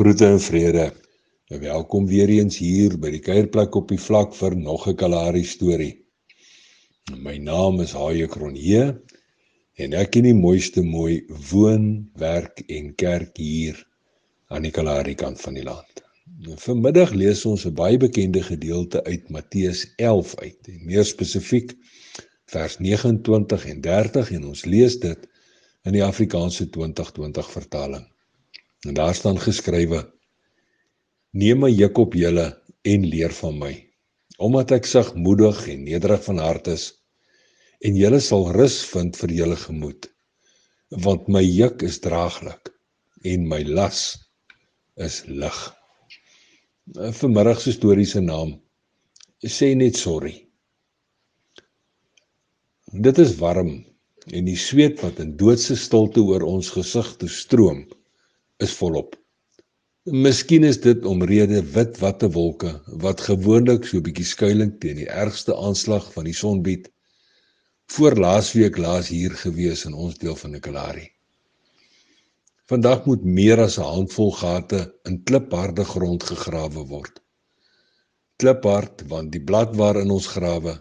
[0.00, 0.92] Groete en vrede.
[1.46, 5.42] En welkom weer eens hier by die kuierplek op die vlak vir nog 'n Kalahari
[5.44, 6.06] storie.
[7.12, 8.96] My naam is Haie Kronje
[9.76, 13.76] en ek in die mooiste mooi woon, werk en kerk hier
[14.48, 16.00] aan die Kalahari kant van die land.
[16.64, 20.68] Vanmiddag lees ons 'n baie bekende gedeelte uit Matteus 11 uit.
[20.68, 21.76] En meer spesifiek
[22.46, 25.28] vers 29 en 30 en ons lees dit
[25.84, 28.08] in die Afrikaanse 2020 vertaling.
[28.88, 30.00] En daar staan geskrywe:
[31.36, 32.46] Neem my juk op julle
[32.82, 33.74] en leer van my,
[34.40, 36.86] omdat ek sagmoedig en nederig van hart is,
[37.84, 40.08] en julle sal rus vind vir julle gemoed,
[41.04, 42.72] want my juk is draaglik
[43.28, 44.00] en my las
[44.96, 45.60] is lig.
[47.20, 48.56] Vanmiddag se storie se naam
[49.44, 50.34] sê net sorry.
[52.90, 53.76] Dit is warm
[54.32, 57.84] en die sweet wat in doodse stilte oor ons gesig toe stroom
[58.60, 59.16] is volop.
[60.08, 62.70] Miskien is dit omrede wit watte wolke
[63.02, 66.88] wat gewoonlik so 'n bietjie skuilings teen die ergste aanslag van die son bied.
[67.92, 71.10] Voor laasweek laas hier gewees in ons deel van die Kalahari.
[72.70, 77.20] Vandag moet meer as 'n handvol gate in klipharde grond gegrawe word.
[78.38, 80.80] Kliphard want die blad waarin ons grawe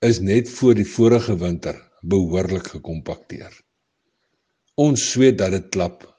[0.00, 3.52] is net voor die vorige winter behoorlik gekompakteer.
[4.74, 6.13] Ons sweet dat dit klap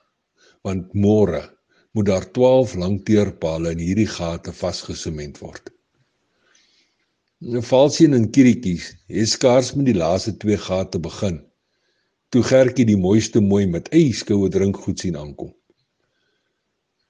[0.66, 1.44] want môre
[1.96, 5.70] moet daar 12 lang teerpale in hierdie gate vasgesement word.
[7.46, 8.86] 'n Valsien en kirietjies
[9.18, 11.38] het skaars met die laaste twee gate begin.
[12.32, 15.54] Toe Gertjie die mooiste mooi met eiskoue drinkgoed sien aankom.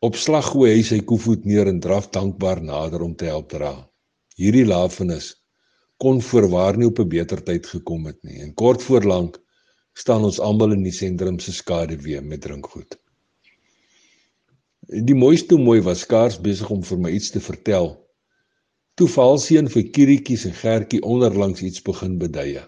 [0.06, 3.72] Op slag gooi hy sy koevoet neer en draf dankbaar nader om te help dra.
[4.36, 5.32] Hierdie lafenis
[6.04, 9.40] kon voorwaar nie op 'n beter tyd gekom het nie en kort voor lank
[9.94, 13.00] staan ons almal in die sentrum se skaduwee met drinkgoed.
[14.88, 17.94] Die mooiste mooi was skaars besig om vir my iets te vertel.
[18.96, 22.62] Toe val seun vir Kirietjie se Gertjie onderlangs iets begin beduie.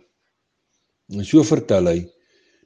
[1.14, 2.00] En so vertel hy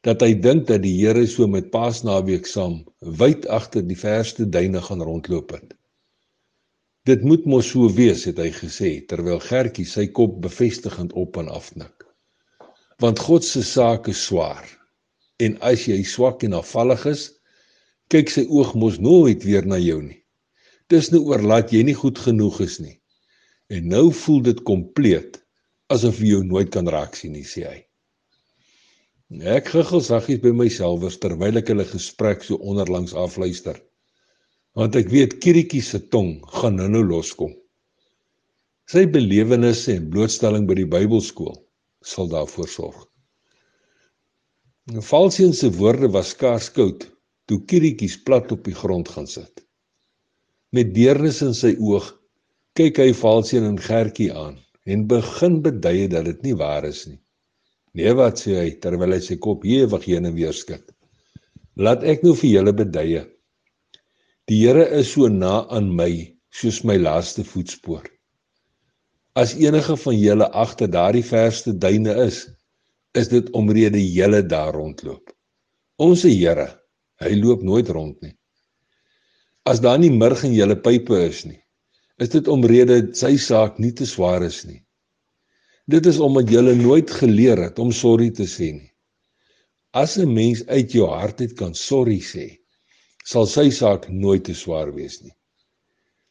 [0.08, 2.80] dat hy dink dat die Here so met Paasnaweek saam
[3.20, 5.76] wyd agter die verste duine gaan rondloop het.
[7.06, 11.52] Dit moet mos so wees het hy gesê terwyl Gertjie sy kop bevestigend op en
[11.52, 12.08] af knik.
[13.02, 14.66] Want God se saak is swaar.
[15.42, 17.28] En as jy swak en afvallig is,
[18.12, 20.20] kyk sy oog mos nooit weer na jou nie.
[20.92, 22.98] Dis nou oorlaat jy nie goed genoeg is nie.
[23.72, 25.40] En nou voel dit kompleet
[25.92, 27.80] asof jy jou nooit kan raak sien nie, sê hy.
[29.48, 33.78] Ek giggel saggies by myself terwyl ek hulle gesprek so onderlangs afluister.
[34.76, 37.54] Want ek weet Kirietjie se tong gaan nou-nou loskom.
[38.92, 41.56] Sy belewennisse en blootstelling by die Bybelskool
[42.04, 43.00] sal daarvoor sorg.
[45.08, 47.08] Valsien se woorde was skaars koud
[47.52, 49.66] toe Kirietjies plat op die grond gaan sit.
[50.72, 52.08] Met deernis in sy oog
[52.80, 54.56] kyk hy Valsien en Gertjie aan
[54.88, 57.20] en begin beduie dat dit nie waar is nie.
[58.00, 60.86] Nee wat sê hy terwyl hy sy kop ewig heen en weer skud.
[61.76, 63.26] Laat ek nou vir julle beduie.
[64.48, 66.12] Die Here is so na aan my
[66.56, 68.08] soos my laaste voetspoor.
[69.36, 72.46] As enige van julle agter daardie verste duine is,
[73.16, 75.36] is dit omrede julle daar rondloop.
[76.00, 76.70] Onse Here
[77.22, 78.34] Hy loop nooit rond nie.
[79.70, 81.60] As daar nie murg in julle pype is nie,
[82.18, 84.80] is dit omrede sy saak nie te swaar is nie.
[85.86, 88.90] Dit is omdat julle nooit geleer het om sorry te sê nie.
[89.94, 92.58] As 'n mens uit jou hart uit kan sorry sê,
[93.26, 95.36] sal sy saak nooit te swaar wees nie.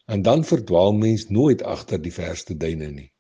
[0.08, 3.12] En dan verdwaal mens nooit agter die verste duine nie.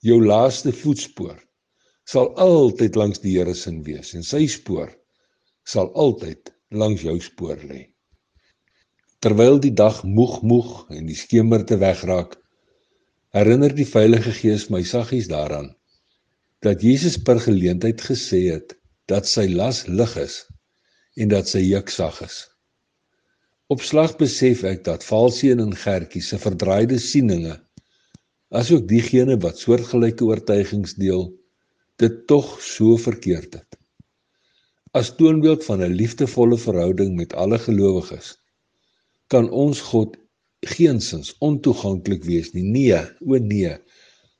[0.00, 1.38] Jou laaste voetspoor
[2.04, 4.92] sal altyd langs die Here se wees en sy spoor
[5.64, 7.88] sal altyd langs jou spoor lê.
[9.24, 12.36] Terwyl die dag moeg moeg en die skemerte wegraak,
[13.34, 15.74] herinner die Heilige Gees my saggies daaraan
[16.64, 18.72] dat Jesus per geleentheid gesê het
[19.06, 20.40] dat sy las lig is
[21.16, 22.38] en dat sy juk sag is.
[23.70, 27.54] Op slag besef ek dat Valseën en Gertjie se verdraaide sieninge
[28.50, 31.28] asook diegene wat soortgelyke oortuigings deel,
[32.00, 33.77] dit tog so verkeerd het
[34.92, 38.36] as toonbeeld van 'n liefdevolle verhouding met alle gelowiges
[39.26, 40.16] kan ons God
[40.66, 43.76] geensins ontoeganklik wees nie nee o nee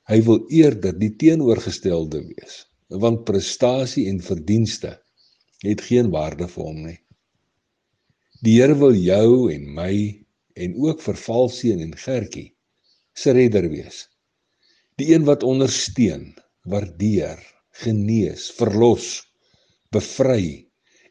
[0.09, 4.97] hy wil eerder die teenoorgestelde wees want prestasie en verdienste
[5.61, 6.97] het geen waarde vir hom nie.
[8.41, 9.93] Die Here wil jou en my
[10.55, 12.53] en ook vervalseën en Gertjie
[13.13, 14.07] se redder wees
[14.99, 16.33] die een wat ondersteun
[16.67, 17.39] waardeer
[17.83, 19.28] genees verlos
[19.95, 20.67] bevry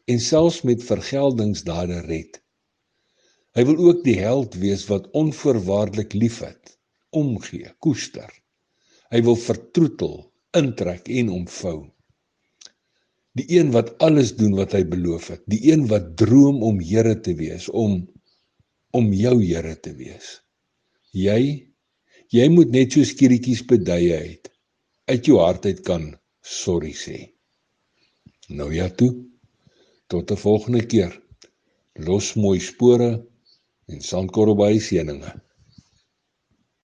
[0.09, 2.39] en selfs met vergeldingsdade red.
[3.57, 6.75] Hy wil ook die held wees wat onvoorwaardelik liefhet,
[7.09, 8.29] omgee, koester.
[9.09, 10.19] Hy wil vertroetel,
[10.57, 11.79] intrek en omvou.
[13.37, 17.15] Die een wat alles doen wat hy beloof het, die een wat droom om Here
[17.21, 18.05] te wees, om
[18.97, 20.39] om jou Here te wees.
[21.13, 21.65] Jy
[22.33, 24.49] jy moet net so skieretjies beduie uit
[25.09, 26.11] uit jou hart uit kan
[26.45, 27.17] sorry sê.
[28.49, 29.11] Nou ja toe.
[30.07, 31.21] Tot 'n volgende keer.
[31.93, 33.09] Los mooi spore
[33.85, 35.33] en sandkorrel by seëninge.